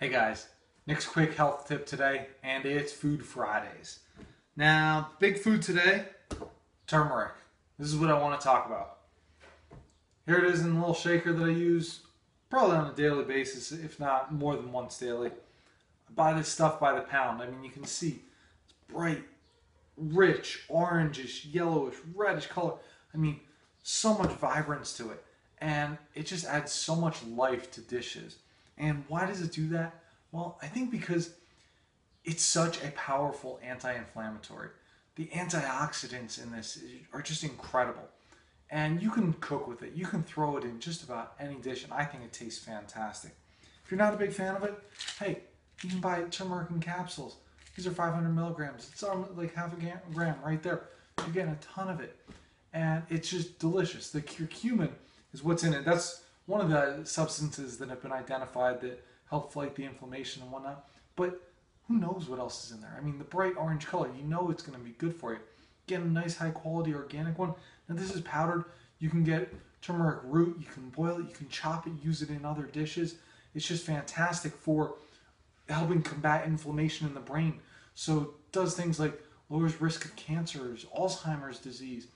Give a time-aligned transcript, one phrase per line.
[0.00, 0.48] Hey guys,
[0.88, 4.00] Nick's quick health tip today, and it's Food Fridays.
[4.56, 6.06] Now, big food today
[6.88, 7.34] turmeric.
[7.78, 8.98] This is what I want to talk about.
[10.26, 12.00] Here it is in the little shaker that I use
[12.50, 15.28] probably on a daily basis, if not more than once daily.
[15.28, 17.40] I buy this stuff by the pound.
[17.40, 18.24] I mean, you can see
[18.64, 19.22] it's bright,
[19.96, 22.74] rich, orangish, yellowish, reddish color.
[23.14, 23.38] I mean,
[23.84, 25.24] so much vibrance to it.
[25.58, 28.38] And it just adds so much life to dishes.
[28.78, 30.02] And why does it do that?
[30.32, 31.34] Well, I think because
[32.24, 34.70] it's such a powerful anti-inflammatory.
[35.16, 38.08] The antioxidants in this are just incredible.
[38.70, 39.92] And you can cook with it.
[39.94, 43.32] You can throw it in just about any dish, and I think it tastes fantastic.
[43.84, 44.74] If you're not a big fan of it,
[45.18, 45.40] hey,
[45.82, 47.36] you can buy turmeric in capsules.
[47.76, 48.88] These are 500 milligrams.
[48.90, 49.04] It's
[49.36, 49.76] like half a
[50.12, 50.88] gram right there.
[51.18, 52.16] You're getting a ton of it.
[52.72, 54.10] And it's just delicious.
[54.10, 54.90] The curcumin
[55.32, 55.84] is what's in it.
[55.84, 60.52] That's one of the substances that have been identified that help fight the inflammation and
[60.52, 60.86] whatnot.
[61.16, 61.40] But
[61.88, 62.96] who knows what else is in there?
[62.98, 65.38] I mean, the bright orange color, you know it's going to be good for you.
[65.86, 67.54] Get a nice high quality organic one.
[67.88, 68.64] Now this is powdered.
[68.98, 70.56] You can get turmeric root.
[70.58, 71.28] You can boil it.
[71.28, 71.92] You can chop it.
[72.02, 73.16] Use it in other dishes.
[73.54, 74.94] It's just fantastic for
[75.68, 77.60] helping combat inflammation in the brain.
[77.94, 82.08] So does things like lowers risk of cancers, Alzheimer's disease,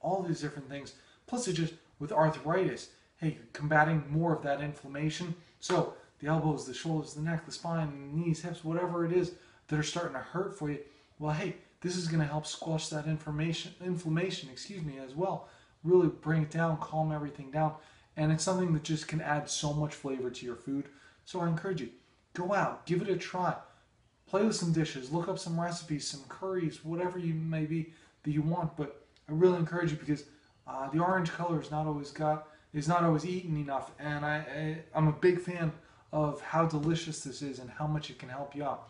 [0.00, 0.94] all these different things.
[1.26, 2.88] Plus it just with arthritis,
[3.20, 5.34] hey, combating more of that inflammation.
[5.60, 9.32] So the elbows, the shoulders, the neck, the spine, knees, hips, whatever it is
[9.68, 10.78] that are starting to hurt for you,
[11.18, 15.48] well, hey, this is going to help squash that inflammation, inflammation, excuse me, as well.
[15.84, 17.74] Really bring it down, calm everything down,
[18.16, 20.88] and it's something that just can add so much flavor to your food.
[21.24, 21.90] So I encourage you,
[22.34, 23.54] go out, give it a try,
[24.26, 27.92] play with some dishes, look up some recipes, some curries, whatever you may be
[28.24, 28.76] that you want.
[28.76, 30.24] But I really encourage you because
[30.66, 34.36] uh, the orange color is not always got is not always eaten enough, and I,
[34.36, 35.72] I I'm a big fan
[36.12, 38.88] of how delicious this is and how much it can help you out.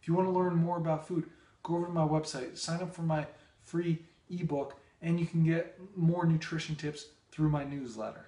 [0.00, 1.28] If you want to learn more about food,
[1.62, 3.26] go over to my website, sign up for my
[3.62, 3.98] free
[4.30, 8.26] ebook, and you can get more nutrition tips through my newsletter.